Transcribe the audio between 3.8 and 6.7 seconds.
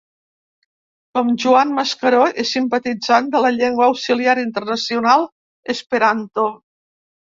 auxiliar internacional esperanto.